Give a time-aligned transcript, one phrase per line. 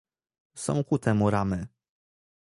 [0.55, 1.67] Są ku temu ramy